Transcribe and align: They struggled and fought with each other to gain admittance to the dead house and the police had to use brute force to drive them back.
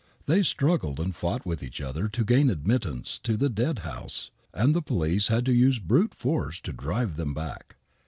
They 0.25 0.41
struggled 0.41 0.99
and 0.99 1.15
fought 1.15 1.45
with 1.45 1.61
each 1.61 1.79
other 1.79 2.07
to 2.07 2.25
gain 2.25 2.49
admittance 2.49 3.19
to 3.19 3.37
the 3.37 3.49
dead 3.51 3.79
house 3.85 4.31
and 4.51 4.73
the 4.73 4.81
police 4.81 5.27
had 5.27 5.45
to 5.45 5.53
use 5.53 5.77
brute 5.77 6.15
force 6.15 6.59
to 6.61 6.73
drive 6.73 7.17
them 7.17 7.35
back. 7.35 7.75